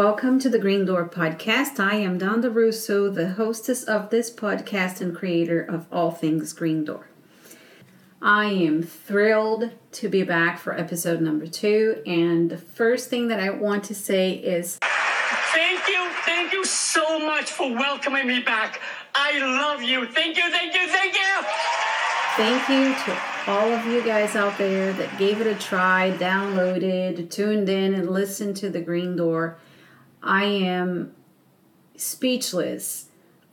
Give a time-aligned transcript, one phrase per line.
[0.00, 1.78] Welcome to the Green Door Podcast.
[1.78, 6.86] I am Donda Russo, the hostess of this podcast and creator of all things Green
[6.86, 7.06] Door.
[8.22, 12.02] I am thrilled to be back for episode number two.
[12.06, 17.18] And the first thing that I want to say is Thank you, thank you so
[17.18, 18.80] much for welcoming me back.
[19.14, 20.06] I love you.
[20.06, 21.44] Thank you, thank you, thank you.
[22.38, 27.28] thank you to all of you guys out there that gave it a try, downloaded,
[27.28, 29.58] tuned in, and listened to the Green Door.
[30.22, 31.14] I am
[31.96, 33.06] speechless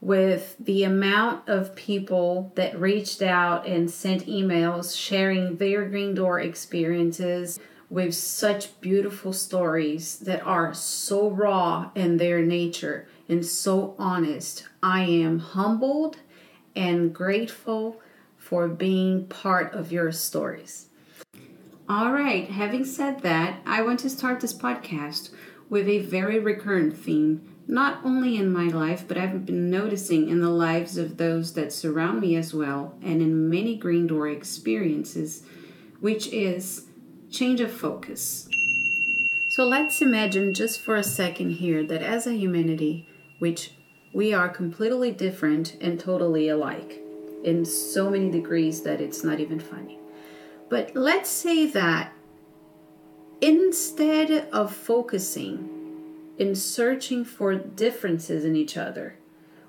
[0.00, 6.40] with the amount of people that reached out and sent emails sharing their Green Door
[6.40, 14.66] experiences with such beautiful stories that are so raw in their nature and so honest.
[14.82, 16.18] I am humbled
[16.76, 18.00] and grateful
[18.36, 20.88] for being part of your stories.
[21.88, 25.30] All right, having said that, I want to start this podcast
[25.74, 30.40] with a very recurrent theme not only in my life, but I've been noticing in
[30.40, 35.42] the lives of those that surround me as well, and in many Green Door experiences,
[35.98, 36.86] which is
[37.28, 38.48] change of focus.
[39.48, 43.08] So let's imagine just for a second here that as a humanity,
[43.40, 43.72] which
[44.12, 47.02] we are completely different and totally alike
[47.42, 49.98] in so many degrees that it's not even funny.
[50.70, 52.12] But let's say that
[53.44, 55.68] instead of focusing
[56.38, 59.18] in searching for differences in each other,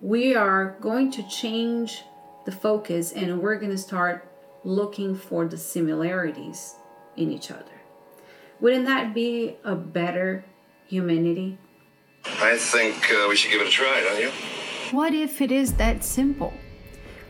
[0.00, 2.02] we are going to change
[2.46, 4.26] the focus and we're going to start
[4.64, 6.76] looking for the similarities
[7.14, 7.76] in each other.
[8.58, 10.46] Wouldn't that be a better
[10.86, 11.58] humanity?
[12.24, 14.30] I think uh, we should give it a try, don't you?
[14.96, 16.54] What if it is that simple?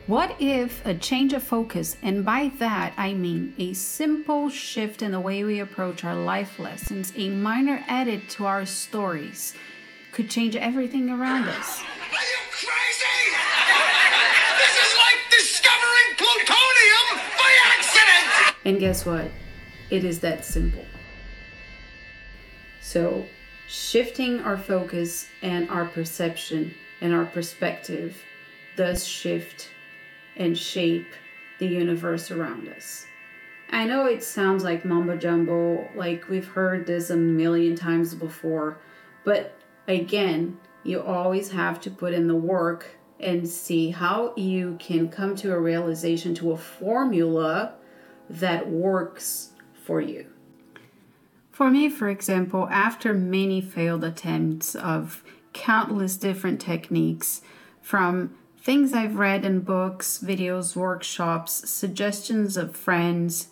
[0.09, 5.13] What if a change of focus, and by that I mean a simple shift in
[5.13, 9.53] the way we approach our life lessons, a minor edit to our stories,
[10.13, 11.81] could change everything around us?
[11.81, 13.37] Are you crazy?
[14.57, 18.57] this is like discovering plutonium by accident!
[18.65, 19.31] And guess what?
[19.91, 20.87] It is that simple.
[22.81, 23.27] So,
[23.69, 28.17] shifting our focus and our perception and our perspective
[28.75, 29.69] does shift
[30.37, 31.07] and shape
[31.59, 33.07] the universe around us.
[33.71, 38.79] I know it sounds like mumbo jumbo, like we've heard this a million times before,
[39.25, 39.55] but
[39.87, 42.87] again, you always have to put in the work
[43.21, 47.75] and see how you can come to a realization to a formula
[48.31, 49.51] that works
[49.85, 50.27] for you.
[51.51, 57.43] For me, for example, after many failed attempts of countless different techniques,
[57.89, 58.38] from
[58.69, 63.49] things I've read in books, videos, workshops, suggestions of friends,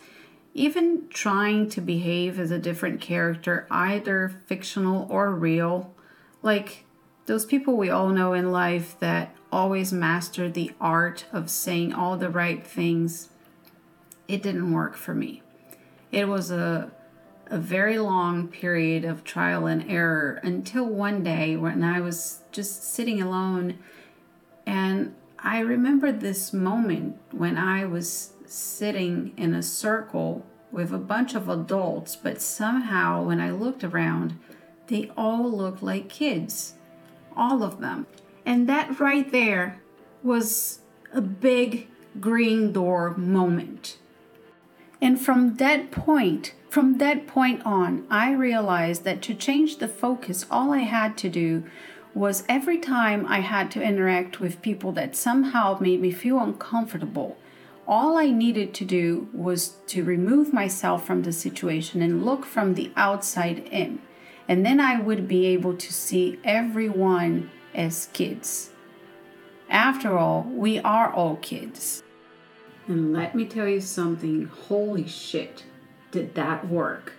[0.52, 5.94] even trying to behave as a different character, either fictional or real,
[6.42, 6.84] like
[7.24, 12.18] those people we all know in life that always master the art of saying all
[12.18, 13.30] the right things,
[14.28, 15.42] it didn't work for me.
[16.12, 16.92] It was a
[17.46, 22.92] a very long period of trial and error until one day when I was just
[22.92, 23.78] sitting alone
[24.66, 31.34] and I remember this moment when I was sitting in a circle with a bunch
[31.34, 34.38] of adults, but somehow when I looked around,
[34.88, 36.74] they all looked like kids.
[37.36, 38.06] All of them.
[38.44, 39.80] And that right there
[40.22, 40.80] was
[41.12, 41.88] a big
[42.20, 43.98] green door moment.
[45.00, 50.46] And from that point, from that point on, I realized that to change the focus,
[50.50, 51.64] all I had to do
[52.16, 57.36] was every time I had to interact with people that somehow made me feel uncomfortable,
[57.86, 62.72] all I needed to do was to remove myself from the situation and look from
[62.72, 64.00] the outside in.
[64.48, 68.70] And then I would be able to see everyone as kids.
[69.68, 72.02] After all, we are all kids.
[72.88, 75.64] And let me tell you something holy shit,
[76.12, 77.12] did that work?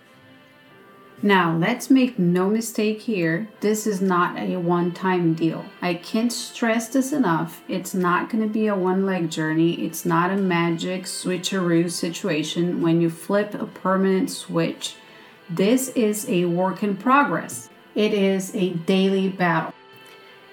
[1.20, 5.64] Now, let's make no mistake here, this is not a one time deal.
[5.82, 7.60] I can't stress this enough.
[7.66, 12.80] It's not going to be a one leg journey, it's not a magic switcheroo situation
[12.80, 14.94] when you flip a permanent switch.
[15.50, 19.74] This is a work in progress, it is a daily battle.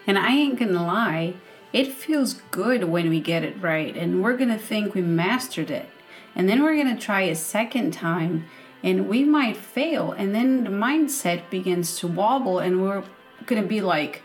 [0.07, 1.35] And I ain't gonna lie,
[1.73, 5.89] it feels good when we get it right, and we're gonna think we mastered it.
[6.33, 8.45] And then we're gonna try a second time
[8.85, 10.11] and we might fail.
[10.11, 13.03] And then the mindset begins to wobble and we're
[13.45, 14.21] going to be like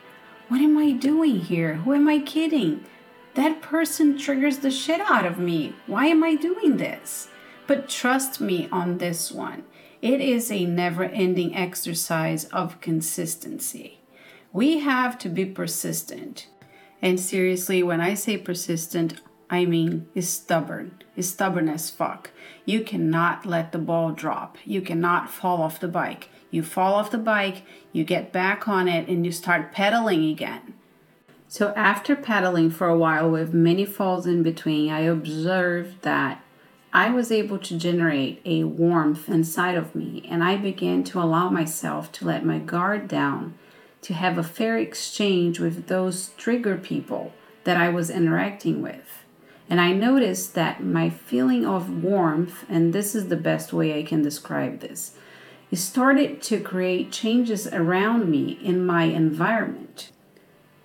[0.49, 1.75] what am i doing here?
[1.75, 2.85] Who am i kidding?
[3.35, 5.75] That person triggers the shit out of me.
[5.87, 7.29] Why am i doing this?
[7.69, 9.63] But trust me on this one.
[10.03, 14.01] It is a never ending exercise of consistency.
[14.53, 16.49] We have to be persistent.
[17.01, 22.31] And seriously, when I say persistent, I mean is stubborn, is stubborn as fuck.
[22.65, 24.57] You cannot let the ball drop.
[24.65, 26.29] You cannot fall off the bike.
[26.51, 27.63] You fall off the bike,
[27.93, 30.75] you get back on it, and you start pedaling again.
[31.47, 36.43] So, after pedaling for a while with many falls in between, I observed that
[36.93, 41.49] I was able to generate a warmth inside of me, and I began to allow
[41.51, 43.55] myself to let my guard down,
[44.03, 47.33] to have a fair exchange with those trigger people
[47.65, 49.20] that I was interacting with.
[49.71, 54.03] And I noticed that my feeling of warmth, and this is the best way I
[54.03, 55.15] can describe this,
[55.71, 60.11] it started to create changes around me in my environment.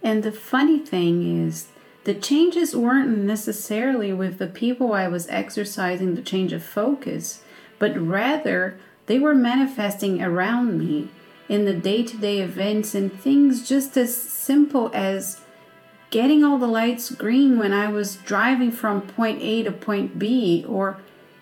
[0.04, 1.70] And the funny thing is,
[2.04, 7.42] the changes weren't necessarily with the people I was exercising the change of focus,
[7.80, 8.78] but rather
[9.08, 11.10] they were manifesting around me
[11.50, 15.42] in the day to day events and things just as simple as
[16.16, 20.64] getting all the lights green when I was driving from point A to point B,
[20.66, 20.98] or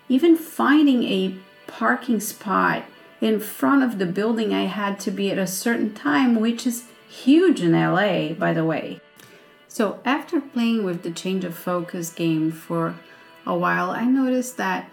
[0.08, 1.36] even finding a
[1.68, 2.82] parking spot
[3.20, 6.88] in front of the building I had to be at a certain time, which is
[7.08, 9.00] huge in LA, by the way.
[9.68, 12.96] So, after playing with the change of focus game for
[13.46, 14.90] a while, I noticed that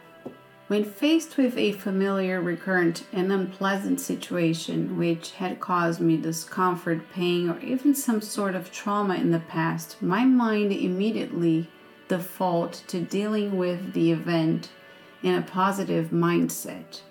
[0.72, 7.50] when faced with a familiar, recurrent, and unpleasant situation which had caused me discomfort, pain,
[7.50, 11.70] or even some sort of trauma in the past, my mind immediately
[12.08, 14.70] default to dealing with the event
[15.22, 17.02] in a positive mindset.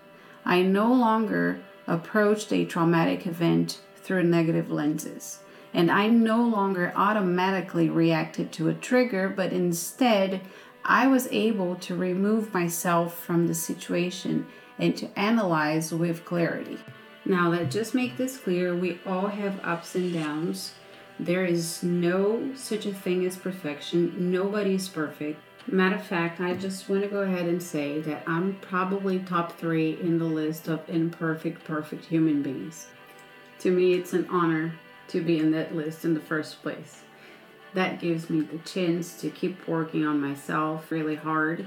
[0.42, 5.40] I no longer approached a traumatic event through negative lenses
[5.72, 10.40] and I no longer automatically reacted to a trigger, but instead
[10.84, 14.46] I was able to remove myself from the situation
[14.78, 16.78] and to analyze with clarity.
[17.24, 20.72] Now, let's just make this clear we all have ups and downs.
[21.18, 24.32] There is no such a thing as perfection.
[24.32, 25.38] Nobody is perfect.
[25.66, 29.52] Matter of fact, I just want to go ahead and say that I'm probably top
[29.58, 32.86] three in the list of imperfect, perfect human beings.
[33.60, 34.72] To me, it's an honor
[35.08, 37.02] to be in that list in the first place.
[37.74, 41.66] That gives me the chance to keep working on myself really hard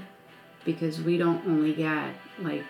[0.64, 2.64] because we don't only get like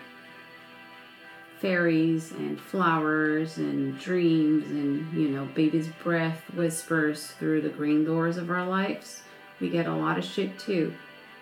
[1.59, 8.37] fairies and flowers and dreams and you know baby's breath whispers through the green doors
[8.37, 9.23] of our lives.
[9.59, 10.93] We get a lot of shit too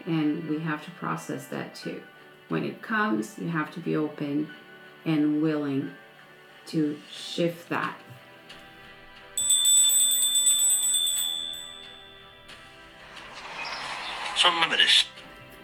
[0.05, 2.01] and we have to process that too.
[2.49, 4.49] When it comes you have to be open
[5.05, 5.91] and willing
[6.67, 7.97] to shift that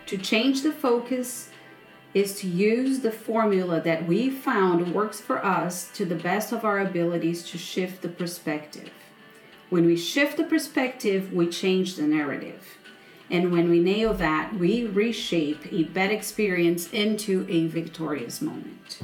[0.06, 1.50] To change the focus
[2.14, 6.66] is to use the formula that we found works for us to the best of
[6.66, 8.90] our abilities to shift the perspective.
[9.70, 12.78] When we shift the perspective, we change the narrative.
[13.30, 19.02] And when we nail that, we reshape a bad experience into a victorious moment.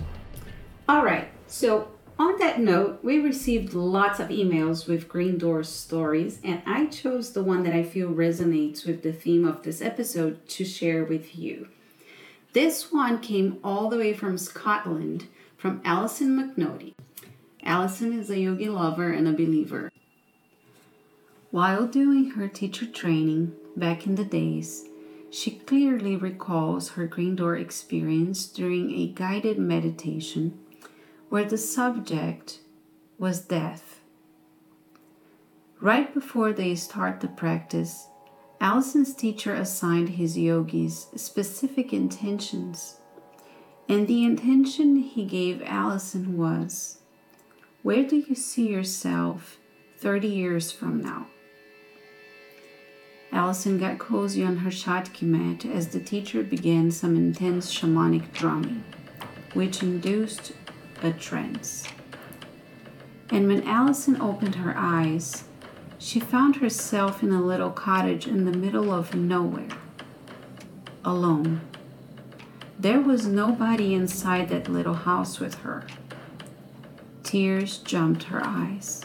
[0.90, 6.40] All right, so on that note, we received lots of emails with Green door stories,
[6.44, 10.48] and I chose the one that I feel resonates with the theme of this episode
[10.50, 11.68] to share with you.
[12.54, 16.94] This one came all the way from Scotland from Allison McNody.
[17.64, 19.92] Allison is a yogi lover and a believer.
[21.52, 24.86] While doing her teacher training back in the days,
[25.32, 30.60] she clearly recalls her Green Door experience during a guided meditation
[31.30, 32.60] where the subject
[33.18, 34.02] was death.
[35.82, 38.08] Right before they start the practice,
[38.62, 42.98] Allison's teacher assigned his yogis specific intentions,
[43.88, 47.00] and the intention he gave Allison was
[47.84, 49.58] Where do you see yourself
[49.98, 51.28] 30 years from now?
[53.32, 58.84] Allison got cozy on her Shakti mat as the teacher began some intense shamanic drumming,
[59.54, 60.54] which induced
[61.12, 61.84] trance.
[63.30, 65.46] And when Allison opened her eyes,
[65.98, 69.70] she found herself in a little cottage in the middle of nowhere,
[71.04, 71.62] alone.
[72.78, 75.88] There was nobody inside that little house with her.
[77.24, 79.04] Tears jumped her eyes,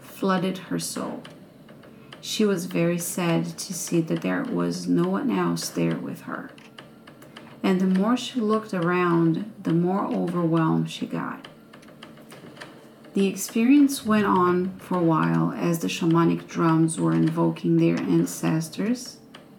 [0.00, 1.22] flooded her soul.
[2.20, 6.50] She was very sad to see that there was no one else there with her.
[7.64, 11.48] And the more she looked around, the more overwhelmed she got.
[13.14, 19.16] The experience went on for a while as the shamanic drums were invoking their ancestors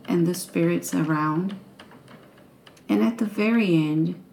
[0.07, 1.55] and the spirits around.
[2.87, 4.23] And at the very end,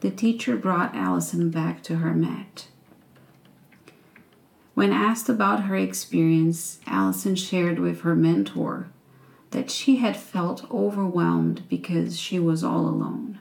[0.00, 2.66] the teacher brought Allison back to her mat.
[4.74, 8.88] When asked about her experience, Allison shared with her mentor
[9.50, 13.40] that she had felt overwhelmed because she was all alone.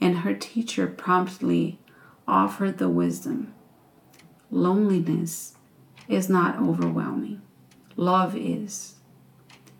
[0.00, 1.78] And her teacher promptly
[2.26, 3.54] offered the wisdom
[4.50, 5.54] loneliness
[6.08, 7.40] is not overwhelming,
[7.96, 8.96] love is.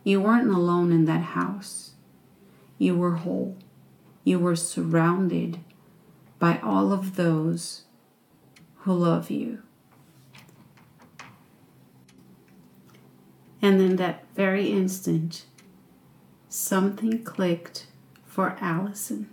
[0.02, 1.92] You weren't alone in that house,
[2.78, 3.56] you were whole.
[4.24, 5.58] You were surrounded
[6.38, 7.84] by all of those
[8.78, 9.62] who love you.
[13.62, 15.46] And in that very instant,
[16.48, 17.86] something clicked
[18.26, 19.30] for Allison.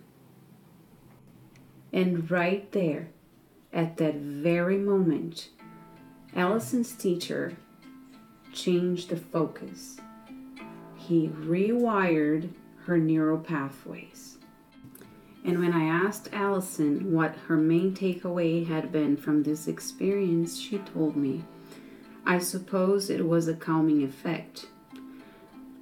[1.91, 3.09] And right there,
[3.73, 5.49] at that very moment,
[6.35, 7.57] Allison's teacher
[8.53, 9.97] changed the focus.
[10.95, 12.51] He rewired
[12.85, 14.37] her neural pathways.
[15.43, 20.77] And when I asked Allison what her main takeaway had been from this experience, she
[20.79, 21.43] told me
[22.25, 24.67] I suppose it was a calming effect.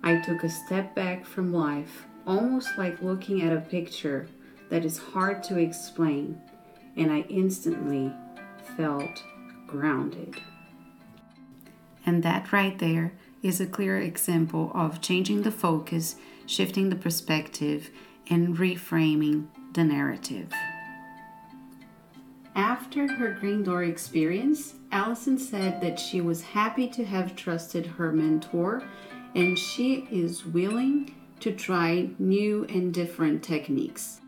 [0.03, 4.27] I took a step back from life, almost like looking at a picture
[4.70, 6.41] that is hard to explain,
[6.96, 8.13] and I instantly
[8.77, 9.24] felt
[9.65, 10.36] grounded.
[12.06, 13.13] And that right there
[13.44, 16.15] is a clear example of changing the focus,
[16.46, 17.89] shifting the perspective,
[18.29, 20.51] and reframing the narrative.
[22.58, 28.12] After her Green Door experience, Allison said that she was happy to have trusted her
[28.12, 28.82] mentor
[29.36, 34.22] and she is willing to try new and different techniques.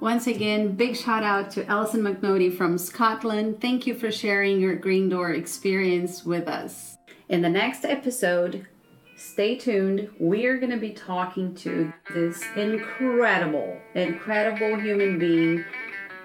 [0.00, 3.60] Once again, big shout out to Allison McNody from Scotland.
[3.60, 6.98] Thank you for sharing your Green Door experience with us.
[7.28, 8.66] In the next episode,
[9.14, 10.10] stay tuned.
[10.18, 15.64] We're going to be talking to this incredible, incredible human being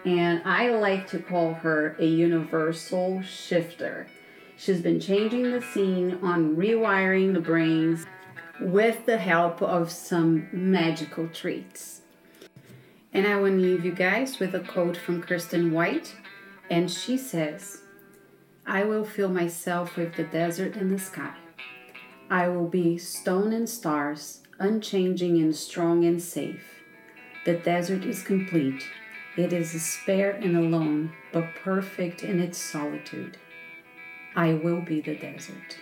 [0.08, 4.08] and I like to call her a universal shifter.
[4.56, 8.06] She's been changing the scene on rewiring the brains
[8.62, 12.04] with the help of some magical treats.
[13.12, 16.16] And I want to leave you guys with a quote from Kiersten White,
[16.70, 17.82] and she says,
[18.66, 21.36] I will fill myself with the desert and the sky.
[22.30, 26.82] I will be stone and stars, unchanging and strong and safe.
[27.44, 28.86] The desert is complete
[29.38, 33.38] it is spare and alone, but perfect in its solitude.
[34.36, 35.78] I will be the desert.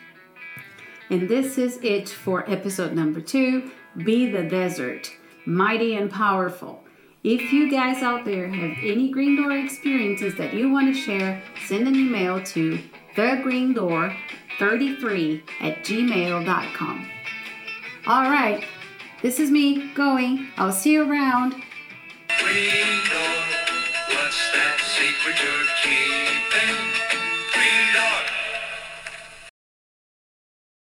[1.09, 5.11] And this is it for episode number two Be the Desert,
[5.45, 6.81] Mighty and Powerful.
[7.23, 11.41] If you guys out there have any Green Door experiences that you want to share,
[11.67, 12.77] send an email to
[13.15, 17.09] thegreendoor33 at gmail.com.
[18.07, 18.63] All right,
[19.23, 20.49] this is me going.
[20.57, 21.55] I'll see you around.
[22.39, 23.44] Green door,
[24.09, 27.24] what's that secret you're keeping?